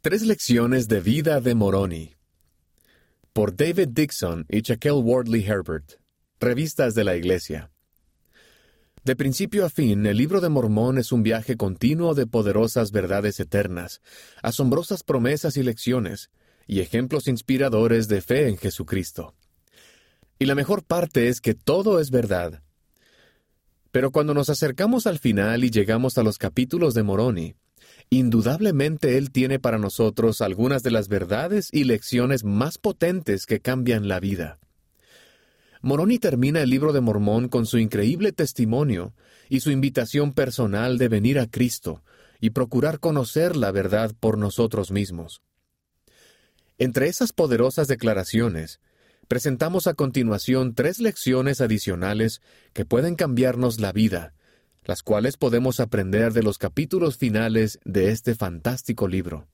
Tres 0.00 0.22
lecciones 0.22 0.86
de 0.86 1.00
vida 1.00 1.40
de 1.40 1.56
Moroni. 1.56 2.14
Por 3.32 3.56
David 3.56 3.88
Dixon 3.88 4.46
y 4.48 4.60
Shaquille 4.60 5.00
Wardley 5.00 5.44
Herbert. 5.44 5.94
Revistas 6.38 6.94
de 6.94 7.02
la 7.02 7.16
Iglesia. 7.16 7.72
De 9.02 9.16
principio 9.16 9.66
a 9.66 9.70
fin, 9.70 10.06
el 10.06 10.16
libro 10.16 10.40
de 10.40 10.50
Mormón 10.50 10.98
es 10.98 11.10
un 11.10 11.24
viaje 11.24 11.56
continuo 11.56 12.14
de 12.14 12.28
poderosas 12.28 12.92
verdades 12.92 13.40
eternas, 13.40 14.00
asombrosas 14.40 15.02
promesas 15.02 15.56
y 15.56 15.64
lecciones, 15.64 16.30
y 16.68 16.78
ejemplos 16.78 17.26
inspiradores 17.26 18.06
de 18.06 18.20
fe 18.20 18.46
en 18.46 18.56
Jesucristo. 18.56 19.34
Y 20.38 20.46
la 20.46 20.54
mejor 20.54 20.84
parte 20.84 21.26
es 21.26 21.40
que 21.40 21.54
todo 21.54 21.98
es 21.98 22.12
verdad. 22.12 22.62
Pero 23.90 24.12
cuando 24.12 24.32
nos 24.32 24.48
acercamos 24.48 25.08
al 25.08 25.18
final 25.18 25.64
y 25.64 25.70
llegamos 25.70 26.18
a 26.18 26.22
los 26.22 26.38
capítulos 26.38 26.94
de 26.94 27.02
Moroni, 27.02 27.56
indudablemente 28.10 29.18
Él 29.18 29.30
tiene 29.30 29.58
para 29.58 29.78
nosotros 29.78 30.40
algunas 30.40 30.82
de 30.82 30.90
las 30.90 31.08
verdades 31.08 31.68
y 31.72 31.84
lecciones 31.84 32.44
más 32.44 32.78
potentes 32.78 33.46
que 33.46 33.60
cambian 33.60 34.08
la 34.08 34.20
vida. 34.20 34.58
Moroni 35.80 36.18
termina 36.18 36.60
el 36.60 36.70
libro 36.70 36.92
de 36.92 37.00
Mormón 37.00 37.48
con 37.48 37.66
su 37.66 37.78
increíble 37.78 38.32
testimonio 38.32 39.14
y 39.48 39.60
su 39.60 39.70
invitación 39.70 40.32
personal 40.32 40.98
de 40.98 41.08
venir 41.08 41.38
a 41.38 41.46
Cristo 41.46 42.02
y 42.40 42.50
procurar 42.50 42.98
conocer 42.98 43.56
la 43.56 43.70
verdad 43.70 44.12
por 44.18 44.38
nosotros 44.38 44.90
mismos. 44.90 45.42
Entre 46.78 47.08
esas 47.08 47.32
poderosas 47.32 47.88
declaraciones, 47.88 48.80
presentamos 49.26 49.86
a 49.86 49.94
continuación 49.94 50.74
tres 50.74 51.00
lecciones 51.00 51.60
adicionales 51.60 52.40
que 52.72 52.84
pueden 52.84 53.14
cambiarnos 53.14 53.80
la 53.80 53.92
vida, 53.92 54.34
las 54.84 55.02
cuales 55.02 55.36
podemos 55.36 55.80
aprender 55.80 56.32
de 56.32 56.42
los 56.42 56.58
capítulos 56.58 57.16
finales 57.16 57.78
de 57.84 58.10
este 58.10 58.34
fantástico 58.34 59.08
libro. 59.08 59.46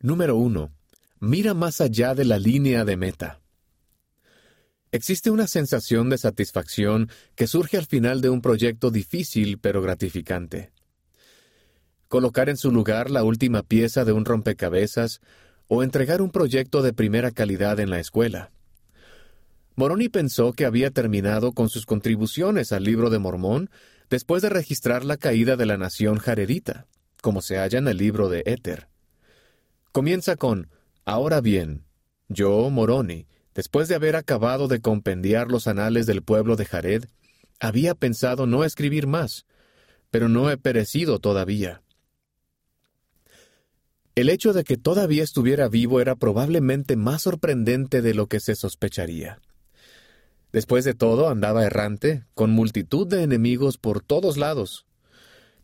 Número 0.00 0.36
1. 0.36 0.70
Mira 1.20 1.54
más 1.54 1.80
allá 1.80 2.14
de 2.14 2.24
la 2.24 2.38
línea 2.38 2.84
de 2.84 2.96
meta. 2.96 3.40
Existe 4.92 5.30
una 5.30 5.46
sensación 5.46 6.08
de 6.08 6.18
satisfacción 6.18 7.08
que 7.34 7.46
surge 7.46 7.76
al 7.76 7.86
final 7.86 8.20
de 8.20 8.30
un 8.30 8.40
proyecto 8.40 8.90
difícil 8.90 9.58
pero 9.58 9.82
gratificante. 9.82 10.72
Colocar 12.08 12.48
en 12.48 12.56
su 12.56 12.70
lugar 12.70 13.10
la 13.10 13.24
última 13.24 13.62
pieza 13.62 14.04
de 14.04 14.12
un 14.12 14.24
rompecabezas 14.24 15.20
o 15.66 15.82
entregar 15.82 16.22
un 16.22 16.30
proyecto 16.30 16.82
de 16.82 16.92
primera 16.92 17.30
calidad 17.32 17.80
en 17.80 17.90
la 17.90 17.98
escuela. 17.98 18.52
Moroni 19.76 20.08
pensó 20.08 20.52
que 20.52 20.64
había 20.64 20.90
terminado 20.92 21.52
con 21.52 21.68
sus 21.68 21.86
contribuciones 21.86 22.70
al 22.70 22.84
libro 22.84 23.10
de 23.10 23.18
Mormón 23.18 23.70
después 24.10 24.42
de 24.42 24.48
registrar 24.48 25.04
la 25.04 25.16
caída 25.16 25.56
de 25.56 25.66
la 25.66 25.76
nación 25.76 26.18
jaredita, 26.18 26.86
como 27.22 27.42
se 27.42 27.56
halla 27.56 27.78
en 27.78 27.88
el 27.88 27.96
libro 27.96 28.28
de 28.28 28.42
Éter. 28.46 28.88
Comienza 29.92 30.36
con 30.36 30.68
Ahora 31.04 31.40
bien, 31.40 31.84
yo, 32.28 32.70
Moroni, 32.70 33.26
Después 33.54 33.86
de 33.88 33.94
haber 33.94 34.16
acabado 34.16 34.66
de 34.66 34.80
compendiar 34.80 35.50
los 35.50 35.68
anales 35.68 36.06
del 36.06 36.22
pueblo 36.22 36.56
de 36.56 36.64
Jared, 36.64 37.04
había 37.60 37.94
pensado 37.94 38.46
no 38.46 38.64
escribir 38.64 39.06
más, 39.06 39.46
pero 40.10 40.28
no 40.28 40.50
he 40.50 40.56
perecido 40.56 41.20
todavía. 41.20 41.80
El 44.16 44.28
hecho 44.28 44.52
de 44.52 44.64
que 44.64 44.76
todavía 44.76 45.22
estuviera 45.22 45.68
vivo 45.68 46.00
era 46.00 46.16
probablemente 46.16 46.96
más 46.96 47.22
sorprendente 47.22 48.02
de 48.02 48.14
lo 48.14 48.26
que 48.26 48.40
se 48.40 48.54
sospecharía. 48.56 49.40
Después 50.54 50.84
de 50.84 50.94
todo, 50.94 51.30
andaba 51.30 51.64
errante, 51.64 52.22
con 52.34 52.50
multitud 52.52 53.08
de 53.08 53.24
enemigos 53.24 53.76
por 53.76 54.00
todos 54.00 54.36
lados. 54.36 54.86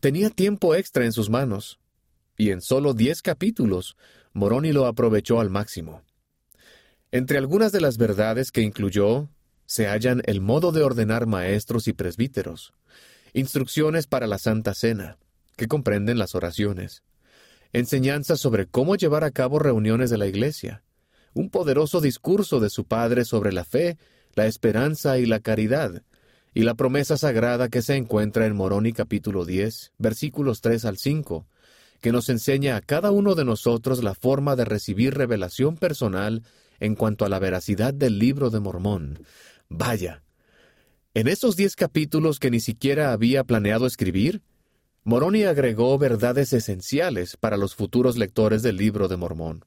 Tenía 0.01 0.29
tiempo 0.29 0.75
extra 0.75 1.05
en 1.05 1.13
sus 1.13 1.29
manos, 1.29 1.79
y 2.35 2.49
en 2.49 2.59
solo 2.59 2.93
diez 2.93 3.21
capítulos, 3.21 3.95
Moroni 4.33 4.73
lo 4.73 4.87
aprovechó 4.87 5.39
al 5.39 5.49
máximo. 5.49 6.03
Entre 7.09 7.37
algunas 7.37 7.71
de 7.71 7.79
las 7.79 7.97
verdades 7.97 8.51
que 8.51 8.63
incluyó 8.63 9.29
se 9.65 9.87
hallan 9.87 10.23
el 10.25 10.41
modo 10.41 10.73
de 10.73 10.83
ordenar 10.83 11.25
maestros 11.25 11.87
y 11.87 11.93
presbíteros, 11.93 12.73
instrucciones 13.31 14.07
para 14.07 14.27
la 14.27 14.39
Santa 14.39 14.73
Cena, 14.73 15.17
que 15.55 15.69
comprenden 15.69 16.19
las 16.19 16.35
oraciones, 16.35 17.01
enseñanzas 17.71 18.41
sobre 18.41 18.65
cómo 18.65 18.97
llevar 18.97 19.23
a 19.23 19.31
cabo 19.31 19.57
reuniones 19.57 20.09
de 20.09 20.17
la 20.17 20.27
Iglesia, 20.27 20.83
un 21.33 21.49
poderoso 21.49 22.01
discurso 22.01 22.59
de 22.59 22.69
su 22.69 22.83
padre 22.83 23.23
sobre 23.23 23.53
la 23.53 23.63
fe, 23.63 23.97
la 24.35 24.45
esperanza 24.45 25.17
y 25.17 25.25
la 25.25 25.39
caridad, 25.39 26.03
y 26.53 26.63
la 26.63 26.75
promesa 26.75 27.17
sagrada 27.17 27.69
que 27.69 27.81
se 27.81 27.95
encuentra 27.95 28.45
en 28.45 28.55
Moroni 28.55 28.93
capítulo 28.93 29.45
10, 29.45 29.93
versículos 29.97 30.61
3 30.61 30.85
al 30.85 30.97
5, 30.97 31.45
que 32.01 32.11
nos 32.11 32.29
enseña 32.29 32.75
a 32.75 32.81
cada 32.81 33.11
uno 33.11 33.35
de 33.35 33.45
nosotros 33.45 34.03
la 34.03 34.15
forma 34.15 34.55
de 34.55 34.65
recibir 34.65 35.13
revelación 35.13 35.77
personal 35.77 36.43
en 36.79 36.95
cuanto 36.95 37.25
a 37.25 37.29
la 37.29 37.39
veracidad 37.39 37.93
del 37.93 38.19
libro 38.19 38.49
de 38.49 38.59
Mormón. 38.59 39.23
Vaya. 39.69 40.23
En 41.13 41.27
esos 41.27 41.55
diez 41.55 41.75
capítulos 41.75 42.39
que 42.39 42.51
ni 42.51 42.59
siquiera 42.59 43.11
había 43.11 43.43
planeado 43.43 43.85
escribir, 43.85 44.41
Moroni 45.03 45.43
agregó 45.43 45.97
verdades 45.97 46.53
esenciales 46.53 47.37
para 47.37 47.57
los 47.57 47.75
futuros 47.75 48.17
lectores 48.17 48.63
del 48.63 48.77
libro 48.77 49.07
de 49.07 49.17
Mormón. 49.17 49.65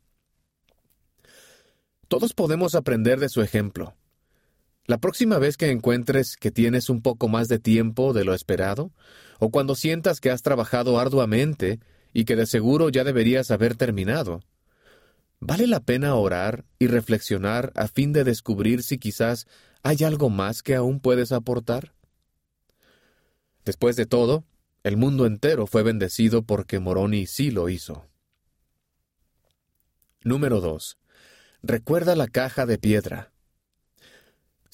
Todos 2.08 2.34
podemos 2.34 2.74
aprender 2.74 3.18
de 3.18 3.28
su 3.28 3.42
ejemplo. 3.42 3.94
La 4.86 4.98
próxima 4.98 5.38
vez 5.38 5.56
que 5.56 5.70
encuentres 5.70 6.36
que 6.36 6.50
tienes 6.50 6.90
un 6.90 7.00
poco 7.00 7.28
más 7.28 7.48
de 7.48 7.58
tiempo 7.58 8.12
de 8.12 8.24
lo 8.24 8.34
esperado, 8.34 8.92
o 9.38 9.50
cuando 9.50 9.74
sientas 9.74 10.20
que 10.20 10.30
has 10.30 10.42
trabajado 10.42 10.98
arduamente 10.98 11.80
y 12.12 12.24
que 12.24 12.36
de 12.36 12.46
seguro 12.46 12.90
ya 12.90 13.04
deberías 13.04 13.50
haber 13.50 13.76
terminado, 13.76 14.40
¿Vale 15.46 15.66
la 15.66 15.80
pena 15.80 16.14
orar 16.14 16.64
y 16.78 16.86
reflexionar 16.86 17.70
a 17.74 17.86
fin 17.86 18.14
de 18.14 18.24
descubrir 18.24 18.82
si 18.82 18.96
quizás 18.96 19.46
hay 19.82 20.02
algo 20.02 20.30
más 20.30 20.62
que 20.62 20.74
aún 20.74 21.00
puedes 21.00 21.32
aportar? 21.32 21.92
Después 23.62 23.94
de 23.96 24.06
todo, 24.06 24.46
el 24.84 24.96
mundo 24.96 25.26
entero 25.26 25.66
fue 25.66 25.82
bendecido 25.82 26.44
porque 26.44 26.78
Moroni 26.78 27.26
sí 27.26 27.50
lo 27.50 27.68
hizo. 27.68 28.06
Número 30.22 30.62
2. 30.62 30.96
Recuerda 31.62 32.16
la 32.16 32.28
caja 32.28 32.64
de 32.64 32.78
piedra. 32.78 33.33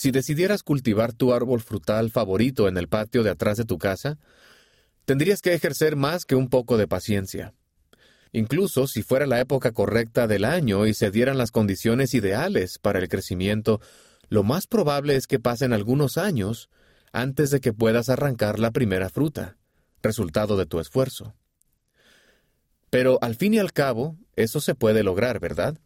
Si 0.01 0.13
decidieras 0.13 0.63
cultivar 0.63 1.13
tu 1.13 1.35
árbol 1.35 1.61
frutal 1.61 2.11
favorito 2.11 2.69
en 2.69 2.79
el 2.79 2.89
patio 2.89 3.23
de 3.23 3.29
atrás 3.29 3.59
de 3.59 3.67
tu 3.67 3.77
casa, 3.77 4.19
tendrías 5.05 5.43
que 5.43 5.53
ejercer 5.53 5.95
más 5.95 6.25
que 6.25 6.37
un 6.37 6.49
poco 6.49 6.79
de 6.79 6.89
paciencia. 6.89 7.53
Incluso 8.33 8.87
si 8.87 9.03
fuera 9.03 9.27
la 9.27 9.41
época 9.41 9.73
correcta 9.73 10.27
del 10.27 10.47
año 10.47 10.87
y 10.87 10.95
se 10.95 11.11
dieran 11.11 11.37
las 11.37 11.51
condiciones 11.51 12.15
ideales 12.15 12.79
para 12.79 12.99
el 12.99 13.11
crecimiento, 13.11 13.83
lo 14.31 14.43
más 14.43 14.67
probable 14.67 15.17
es 15.17 15.27
que 15.27 15.39
pasen 15.39 15.75
algunos 15.75 16.17
años 16.17 16.71
antes 17.13 17.51
de 17.51 17.61
que 17.61 17.75
puedas 17.75 18.09
arrancar 18.09 18.59
la 18.59 18.71
primera 18.71 19.11
fruta, 19.11 19.59
resultado 20.03 20.57
de 20.57 20.65
tu 20.65 20.81
esfuerzo. 20.81 21.35
Pero 22.89 23.19
al 23.21 23.35
fin 23.35 23.53
y 23.53 23.59
al 23.59 23.75
cabo, 23.75 24.17
eso 24.35 24.63
se 24.63 24.75
puede 24.75 25.03
lograr, 25.03 25.41
¿verdad? 25.41 25.77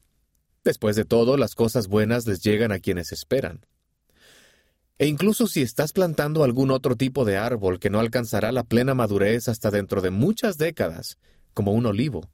Después 0.63 0.95
de 0.95 1.05
todo, 1.05 1.37
las 1.37 1.57
cosas 1.57 1.89
buenas 1.89 2.29
les 2.29 2.45
llegan 2.45 2.71
a 2.71 2.79
quienes 2.79 3.11
esperan. 3.11 3.67
E 4.99 5.07
incluso 5.07 5.49
si 5.49 5.63
estás 5.63 5.93
plantando 5.93 6.45
algún 6.45 6.71
otro 6.71 6.97
tipo 6.97 7.25
de 7.25 7.37
árbol 7.37 7.81
que 7.81 7.91
no 7.91 7.99
alcanzará 7.99 8.53
la 8.53 8.63
plena 8.63 8.95
madurez 8.95 9.49
hasta 9.49 9.71
dentro 9.71 10.01
de 10.01 10.11
muchas 10.11 10.57
décadas, 10.57 11.19
como 11.53 11.73
un 11.73 11.87
olivo, 11.87 12.31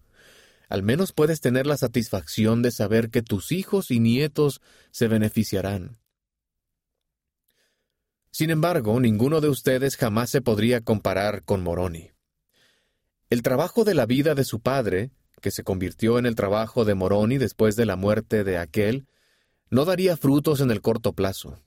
al 0.69 0.82
menos 0.82 1.12
puedes 1.12 1.41
tener 1.41 1.66
la 1.66 1.76
satisfacción 1.76 2.62
de 2.62 2.70
saber 2.70 3.10
que 3.10 3.22
tus 3.22 3.50
hijos 3.50 3.91
y 3.91 3.99
nietos 3.99 4.60
se 4.93 5.09
beneficiarán. 5.09 5.99
Sin 8.31 8.50
embargo, 8.50 9.00
ninguno 9.00 9.41
de 9.41 9.49
ustedes 9.49 9.97
jamás 9.97 10.31
se 10.31 10.41
podría 10.41 10.81
comparar 10.82 11.43
con 11.43 11.62
Moroni. 11.62 12.12
El 13.31 13.43
trabajo 13.43 13.84
de 13.84 13.94
la 13.94 14.06
vida 14.06 14.34
de 14.34 14.44
su 14.44 14.60
padre, 14.60 15.10
que 15.41 15.50
se 15.50 15.65
convirtió 15.65 16.19
en 16.19 16.26
el 16.26 16.37
trabajo 16.37 16.85
de 16.85 16.94
Moroni 16.94 17.38
después 17.38 17.75
de 17.75 17.87
la 17.87 17.96
muerte 17.96 18.44
de 18.44 18.58
aquel, 18.58 19.06
no 19.70 19.85
daría 19.85 20.17
frutos 20.17 20.61
en 20.61 20.70
el 20.70 20.81
corto 20.81 21.12
plazo, 21.14 21.58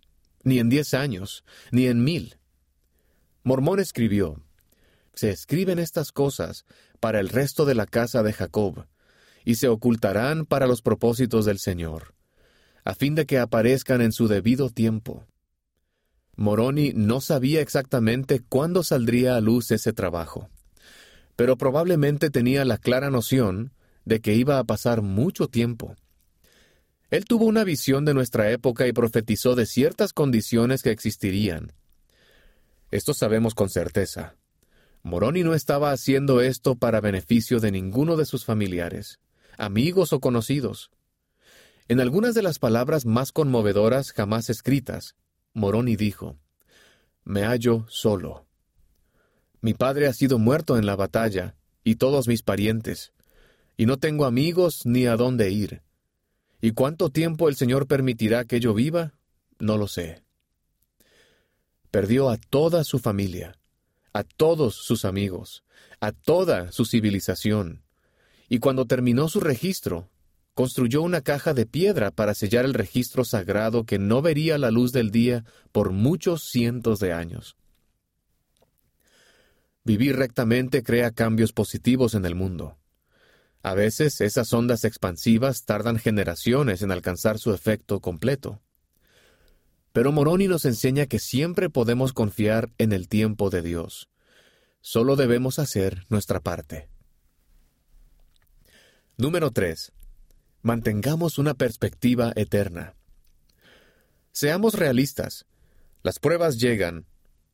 ni 0.44 0.60
en 0.60 0.70
diez 0.70 0.94
años, 0.94 1.44
ni 1.72 1.88
en 1.88 2.04
mil. 2.04 2.38
Mormón 3.44 3.80
escribió, 3.80 4.42
Se 5.14 5.30
escriben 5.30 5.80
estas 5.80 6.12
cosas 6.12 6.66
para 7.00 7.20
el 7.20 7.30
resto 7.30 7.66
de 7.66 7.76
la 7.76 7.86
casa 7.86 8.24
de 8.24 8.34
Jacob, 8.34 8.88
y 9.46 9.56
se 9.56 9.68
ocultarán 9.68 10.46
para 10.46 10.68
los 10.68 10.82
propósitos 10.82 11.46
del 11.46 11.60
Señor, 11.60 12.16
a 12.86 12.96
fin 12.96 13.16
de 13.16 13.26
que 13.26 13.40
aparezcan 13.40 14.02
en 14.02 14.12
su 14.12 14.28
debido 14.28 14.70
tiempo. 14.70 15.26
Moroni 16.36 16.94
no 16.96 17.22
sabía 17.22 17.62
exactamente 17.62 18.40
cuándo 18.40 18.84
saldría 18.84 19.36
a 19.36 19.42
luz 19.42 19.72
ese 19.72 19.94
trabajo, 19.94 20.50
pero 21.36 21.58
probablemente 21.58 22.30
tenía 22.30 22.66
la 22.66 22.78
clara 22.78 23.10
noción 23.10 23.74
de 24.06 24.20
que 24.20 24.34
iba 24.34 24.60
a 24.60 24.64
pasar 24.64 25.02
mucho 25.02 25.48
tiempo. 25.48 25.96
Él 27.14 27.26
tuvo 27.26 27.46
una 27.46 27.64
visión 27.64 28.06
de 28.06 28.16
nuestra 28.16 28.50
época 28.50 28.88
y 28.88 28.92
profetizó 28.92 29.54
de 29.54 29.68
ciertas 29.68 30.14
condiciones 30.14 30.82
que 30.82 30.90
existirían. 30.90 31.72
Esto 32.90 33.14
sabemos 33.14 33.54
con 33.54 33.70
certeza. 33.70 34.36
Moroni 35.04 35.44
no 35.44 35.54
estaba 35.54 35.92
haciendo 35.92 36.42
esto 36.42 36.74
para 36.74 37.02
beneficio 37.02 37.60
de 37.60 37.70
ninguno 37.70 38.18
de 38.18 38.26
sus 38.26 38.46
familiares 38.46 39.20
amigos 39.60 40.12
o 40.12 40.20
conocidos. 40.20 40.90
En 41.88 42.00
algunas 42.00 42.34
de 42.34 42.42
las 42.42 42.58
palabras 42.58 43.06
más 43.06 43.32
conmovedoras 43.32 44.12
jamás 44.12 44.50
escritas, 44.50 45.16
Moroni 45.54 45.96
dijo, 45.96 46.40
Me 47.24 47.44
hallo 47.44 47.86
solo. 47.90 48.48
Mi 49.62 49.76
padre 49.76 50.08
ha 50.08 50.14
sido 50.14 50.40
muerto 50.40 50.80
en 50.80 50.88
la 50.88 50.96
batalla, 50.96 51.54
y 51.84 51.98
todos 51.98 52.28
mis 52.28 52.42
parientes, 52.42 53.14
y 53.78 53.86
no 53.86 54.00
tengo 54.00 54.26
amigos 54.26 54.88
ni 54.88 55.06
a 55.06 55.16
dónde 55.16 55.52
ir. 55.52 55.84
¿Y 56.66 56.72
cuánto 56.72 57.10
tiempo 57.10 57.50
el 57.50 57.58
Señor 57.58 57.88
permitirá 57.88 58.46
que 58.46 58.62
yo 58.62 58.74
viva? 58.74 59.12
No 59.60 59.78
lo 59.78 59.90
sé. 59.90 60.24
Perdió 61.92 62.30
a 62.30 62.38
toda 62.38 62.86
su 62.86 63.00
familia, 63.00 63.60
a 64.14 64.24
todos 64.24 64.74
sus 64.74 65.04
amigos, 65.04 65.66
a 66.00 66.14
toda 66.14 66.72
su 66.72 66.86
civilización, 66.86 67.84
y 68.48 68.60
cuando 68.60 68.86
terminó 68.86 69.28
su 69.28 69.42
registro, 69.42 70.10
construyó 70.54 71.02
una 71.02 71.20
caja 71.20 71.54
de 71.54 71.66
piedra 71.66 72.12
para 72.12 72.34
sellar 72.34 72.64
el 72.64 72.74
registro 72.74 73.26
sagrado 73.26 73.84
que 73.84 74.00
no 74.00 74.22
vería 74.22 74.58
la 74.58 74.72
luz 74.72 74.94
del 74.94 75.12
día 75.12 75.44
por 75.74 75.92
muchos 75.92 76.44
cientos 76.50 77.00
de 77.00 77.12
años. 77.12 77.58
Vivir 79.84 80.16
rectamente 80.16 80.82
crea 80.82 81.12
cambios 81.12 81.52
positivos 81.52 82.16
en 82.16 82.24
el 82.24 82.36
mundo. 82.36 82.78
A 83.64 83.76
veces 83.76 84.20
esas 84.20 84.52
ondas 84.52 84.84
expansivas 84.84 85.64
tardan 85.64 85.98
generaciones 85.98 86.82
en 86.82 86.92
alcanzar 86.92 87.40
su 87.40 87.54
efecto 87.54 88.02
completo. 88.02 88.62
Pero 89.94 90.12
Moroni 90.12 90.50
nos 90.50 90.66
enseña 90.66 91.06
que 91.06 91.18
siempre 91.18 91.70
podemos 91.70 92.12
confiar 92.12 92.72
en 92.78 92.92
el 92.92 93.08
tiempo 93.08 93.50
de 93.50 93.62
Dios. 93.62 94.10
Solo 94.82 95.16
debemos 95.16 95.60
hacer 95.60 96.06
nuestra 96.10 96.42
parte. 96.42 96.90
Número 99.16 99.52
3. 99.52 99.94
Mantengamos 100.62 101.38
una 101.38 101.54
perspectiva 101.54 102.34
eterna. 102.36 102.96
Seamos 104.34 104.74
realistas. 104.74 105.46
Las 106.02 106.20
pruebas 106.20 106.58
llegan. 106.58 107.06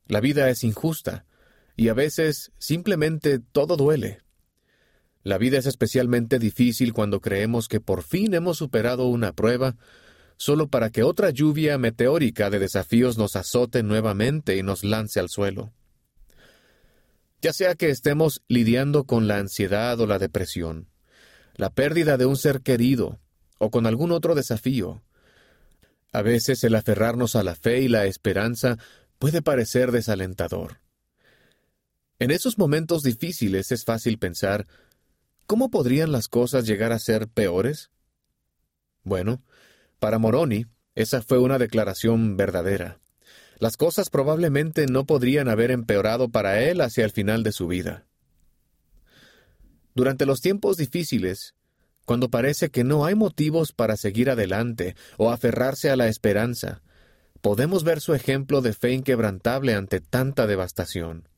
La 0.08 0.20
vida 0.20 0.50
es 0.50 0.64
injusta. 0.64 1.24
Y 1.76 1.88
a 1.88 1.94
veces 1.94 2.50
simplemente 2.58 3.38
todo 3.38 3.76
duele. 3.76 4.22
La 5.22 5.38
vida 5.38 5.58
es 5.58 5.66
especialmente 5.66 6.38
difícil 6.38 6.92
cuando 6.92 7.20
creemos 7.20 7.68
que 7.68 7.80
por 7.80 8.02
fin 8.02 8.34
hemos 8.34 8.58
superado 8.58 9.06
una 9.06 9.32
prueba, 9.32 9.76
solo 10.36 10.68
para 10.68 10.90
que 10.90 11.02
otra 11.02 11.30
lluvia 11.30 11.76
meteórica 11.76 12.48
de 12.48 12.58
desafíos 12.58 13.18
nos 13.18 13.36
azote 13.36 13.82
nuevamente 13.82 14.56
y 14.56 14.62
nos 14.62 14.84
lance 14.84 15.20
al 15.20 15.28
suelo. 15.28 15.72
Ya 17.42 17.52
sea 17.52 17.74
que 17.74 17.90
estemos 17.90 18.42
lidiando 18.48 19.04
con 19.04 19.28
la 19.28 19.38
ansiedad 19.38 20.00
o 20.00 20.06
la 20.06 20.18
depresión, 20.18 20.88
la 21.54 21.70
pérdida 21.70 22.16
de 22.16 22.26
un 22.26 22.36
ser 22.36 22.62
querido 22.62 23.20
o 23.58 23.70
con 23.70 23.86
algún 23.86 24.12
otro 24.12 24.34
desafío, 24.34 25.02
a 26.12 26.22
veces 26.22 26.64
el 26.64 26.74
aferrarnos 26.74 27.36
a 27.36 27.44
la 27.44 27.54
fe 27.54 27.82
y 27.82 27.88
la 27.88 28.06
esperanza 28.06 28.78
puede 29.18 29.42
parecer 29.42 29.92
desalentador. 29.92 30.80
En 32.18 32.30
esos 32.30 32.58
momentos 32.58 33.02
difíciles 33.02 33.70
es 33.72 33.84
fácil 33.84 34.18
pensar, 34.18 34.66
¿Cómo 35.50 35.68
podrían 35.68 36.12
las 36.12 36.28
cosas 36.28 36.64
llegar 36.64 36.92
a 36.92 37.00
ser 37.00 37.26
peores? 37.26 37.90
Bueno, 39.02 39.42
para 39.98 40.20
Moroni, 40.20 40.66
esa 40.94 41.22
fue 41.22 41.38
una 41.40 41.58
declaración 41.58 42.36
verdadera. 42.36 43.00
Las 43.58 43.76
cosas 43.76 44.10
probablemente 44.10 44.86
no 44.86 45.06
podrían 45.06 45.48
haber 45.48 45.72
empeorado 45.72 46.28
para 46.28 46.62
él 46.62 46.80
hacia 46.80 47.04
el 47.04 47.10
final 47.10 47.42
de 47.42 47.50
su 47.50 47.66
vida. 47.66 48.06
Durante 49.96 50.24
los 50.24 50.40
tiempos 50.40 50.76
difíciles, 50.76 51.56
cuando 52.04 52.30
parece 52.30 52.70
que 52.70 52.84
no 52.84 53.04
hay 53.04 53.16
motivos 53.16 53.72
para 53.72 53.96
seguir 53.96 54.30
adelante 54.30 54.94
o 55.16 55.32
aferrarse 55.32 55.90
a 55.90 55.96
la 55.96 56.06
esperanza, 56.06 56.80
podemos 57.40 57.82
ver 57.82 58.00
su 58.00 58.14
ejemplo 58.14 58.60
de 58.60 58.72
fe 58.72 58.92
inquebrantable 58.92 59.74
ante 59.74 59.98
tanta 59.98 60.46
devastación. 60.46 61.28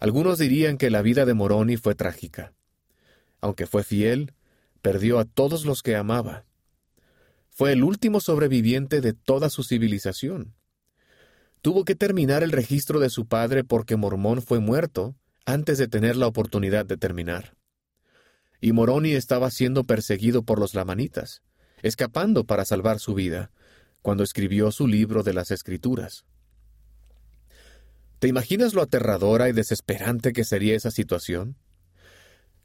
Algunos 0.00 0.38
dirían 0.38 0.78
que 0.78 0.90
la 0.90 1.00
vida 1.02 1.24
de 1.26 1.34
Moroni 1.34 1.76
fue 1.76 1.94
trágica. 1.94 2.55
Aunque 3.40 3.66
fue 3.66 3.84
fiel, 3.84 4.34
perdió 4.82 5.18
a 5.18 5.24
todos 5.24 5.64
los 5.64 5.82
que 5.82 5.96
amaba. 5.96 6.44
Fue 7.50 7.72
el 7.72 7.84
último 7.84 8.20
sobreviviente 8.20 9.00
de 9.00 9.12
toda 9.12 9.50
su 9.50 9.62
civilización. 9.62 10.54
Tuvo 11.62 11.84
que 11.84 11.94
terminar 11.94 12.42
el 12.42 12.52
registro 12.52 13.00
de 13.00 13.10
su 13.10 13.26
padre 13.26 13.64
porque 13.64 13.96
Mormón 13.96 14.42
fue 14.42 14.60
muerto 14.60 15.16
antes 15.46 15.78
de 15.78 15.88
tener 15.88 16.16
la 16.16 16.26
oportunidad 16.26 16.86
de 16.86 16.96
terminar. 16.96 17.56
Y 18.60 18.72
Moroni 18.72 19.12
estaba 19.12 19.50
siendo 19.50 19.84
perseguido 19.84 20.42
por 20.42 20.58
los 20.58 20.74
lamanitas, 20.74 21.42
escapando 21.82 22.44
para 22.44 22.64
salvar 22.64 22.98
su 23.00 23.14
vida, 23.14 23.50
cuando 24.02 24.22
escribió 24.22 24.70
su 24.70 24.86
libro 24.86 25.22
de 25.22 25.34
las 25.34 25.50
Escrituras. 25.50 26.24
¿Te 28.18 28.28
imaginas 28.28 28.72
lo 28.72 28.82
aterradora 28.82 29.48
y 29.48 29.52
desesperante 29.52 30.32
que 30.32 30.44
sería 30.44 30.74
esa 30.74 30.90
situación? 30.90 31.56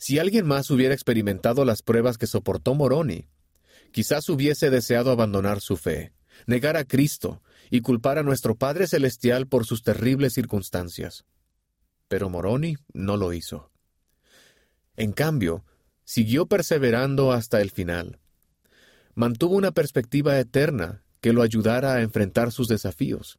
Si 0.01 0.17
alguien 0.17 0.47
más 0.47 0.71
hubiera 0.71 0.95
experimentado 0.95 1.63
las 1.63 1.83
pruebas 1.83 2.17
que 2.17 2.25
soportó 2.25 2.73
Moroni, 2.73 3.27
quizás 3.91 4.29
hubiese 4.29 4.71
deseado 4.71 5.11
abandonar 5.11 5.61
su 5.61 5.77
fe, 5.77 6.11
negar 6.47 6.75
a 6.75 6.85
Cristo 6.85 7.43
y 7.69 7.81
culpar 7.81 8.17
a 8.17 8.23
nuestro 8.23 8.55
Padre 8.55 8.87
Celestial 8.87 9.45
por 9.45 9.63
sus 9.63 9.83
terribles 9.83 10.33
circunstancias. 10.33 11.23
Pero 12.07 12.31
Moroni 12.31 12.77
no 12.93 13.15
lo 13.15 13.31
hizo. 13.31 13.69
En 14.97 15.11
cambio, 15.11 15.65
siguió 16.03 16.47
perseverando 16.47 17.31
hasta 17.31 17.61
el 17.61 17.69
final. 17.69 18.17
Mantuvo 19.13 19.55
una 19.55 19.69
perspectiva 19.69 20.39
eterna 20.39 21.03
que 21.21 21.31
lo 21.31 21.43
ayudara 21.43 21.93
a 21.93 22.01
enfrentar 22.01 22.51
sus 22.51 22.67
desafíos. 22.67 23.37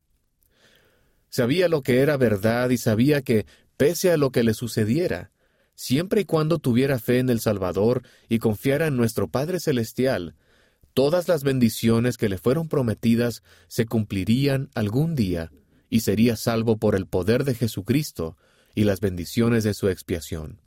Sabía 1.29 1.69
lo 1.69 1.83
que 1.83 2.03
era 2.03 2.17
verdad 2.17 2.71
y 2.71 2.79
sabía 2.79 3.23
que, 3.23 3.47
pese 3.77 4.13
a 4.13 4.17
lo 4.17 4.31
que 4.31 4.45
le 4.45 4.55
sucediera, 4.55 5.33
siempre 5.75 6.23
y 6.23 6.25
cuando 6.25 6.59
tuviera 6.59 6.99
fe 6.99 7.19
en 7.19 7.31
el 7.31 7.41
Salvador 7.41 8.03
y 8.29 8.39
confiara 8.39 8.87
en 8.87 8.97
nuestro 8.97 9.29
Padre 9.29 9.61
Celestial, 9.61 10.35
todas 10.95 11.29
las 11.29 11.43
bendiciones 11.43 12.17
que 12.17 12.29
le 12.29 12.39
fueron 12.39 12.69
prometidas 12.69 13.43
se 13.69 13.87
cumplirían 13.87 14.71
algún 14.75 15.15
día 15.15 15.51
y 15.89 16.01
sería 16.01 16.37
salvo 16.37 16.79
por 16.79 16.95
el 16.95 17.07
poder 17.07 17.45
de 17.45 17.55
Jesucristo 17.55 18.37
y 18.75 18.85
las 18.85 19.01
bendiciones 19.01 19.65
de 19.65 19.75
su 19.75 19.89
expiación. 19.89 20.61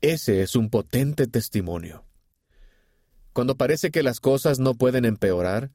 Ese 0.00 0.42
es 0.42 0.56
un 0.56 0.70
potente 0.70 1.26
testimonio. 1.26 2.04
Cuando 3.32 3.56
parece 3.56 3.90
que 3.90 4.02
las 4.02 4.20
cosas 4.20 4.58
no 4.58 4.74
pueden 4.74 5.04
empeorar, 5.04 5.72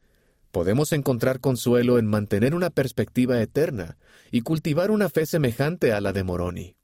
podemos 0.51 0.93
encontrar 0.93 1.39
consuelo 1.39 1.99
en 1.99 2.07
mantener 2.07 2.55
una 2.55 2.69
perspectiva 2.69 3.41
eterna 3.41 3.97
y 4.31 4.41
cultivar 4.41 4.91
una 4.91 5.09
fe 5.09 5.25
semejante 5.25 5.93
a 5.93 6.01
la 6.01 6.11
de 6.13 6.23
Moroni. 6.23 6.75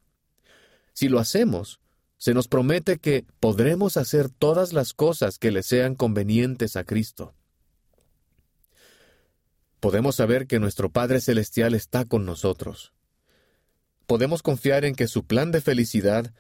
Si 0.97 1.09
lo 1.09 1.19
hacemos, 1.19 1.79
se 2.17 2.33
nos 2.33 2.47
promete 2.47 2.97
que 2.97 3.23
podremos 3.39 3.97
hacer 3.97 4.29
todas 4.31 4.73
las 4.73 4.93
cosas 4.93 5.37
que 5.37 5.51
le 5.51 5.61
sean 5.61 5.93
convenientes 5.93 6.75
a 6.75 6.85
Cristo. 6.85 7.35
Podemos 9.79 10.15
saber 10.15 10.47
que 10.47 10.57
nuestro 10.57 10.89
Padre 10.89 11.21
Celestial 11.21 11.75
está 11.75 12.05
con 12.05 12.25
nosotros. 12.25 12.93
Podemos 14.07 14.41
confiar 14.41 14.85
en 14.85 14.95
que 14.95 15.07
su 15.07 15.23
plan 15.23 15.51
de 15.51 15.61
felicidad 15.61 16.33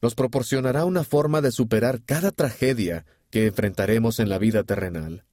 nos 0.00 0.14
proporcionará 0.14 0.84
una 0.84 1.02
forma 1.02 1.40
de 1.40 1.50
superar 1.50 2.00
cada 2.04 2.30
tragedia 2.30 3.06
que 3.30 3.46
enfrentaremos 3.48 4.20
en 4.20 4.28
la 4.28 4.38
vida 4.38 4.62
terrenal 4.62 5.24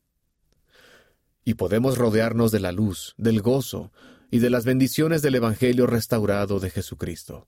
y 1.46 1.54
podemos 1.54 2.00
rodearnos 2.00 2.52
de 2.52 2.62
la 2.62 2.72
luz, 2.72 3.14
del 3.20 3.44
gozo 3.44 3.92
y 4.32 4.40
de 4.40 4.50
las 4.50 4.66
bendiciones 4.66 5.22
del 5.22 5.36
Evangelio 5.36 5.86
restaurado 5.86 6.60
de 6.60 6.72
Jesucristo. 6.72 7.48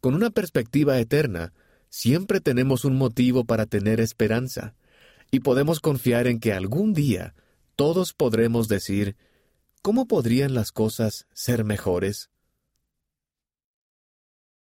Con 0.00 0.14
una 0.14 0.30
perspectiva 0.30 0.98
eterna, 0.98 1.52
siempre 1.88 2.40
tenemos 2.40 2.84
un 2.84 2.96
motivo 2.96 3.44
para 3.44 3.66
tener 3.66 4.00
esperanza, 4.00 4.74
y 5.30 5.40
podemos 5.40 5.80
confiar 5.80 6.26
en 6.26 6.40
que 6.40 6.52
algún 6.52 6.92
día 6.94 7.34
todos 7.74 8.12
podremos 8.12 8.68
decir, 8.68 9.16
¿cómo 9.82 10.06
podrían 10.06 10.54
las 10.54 10.72
cosas 10.72 11.26
ser 11.32 11.64
mejores? 11.64 12.30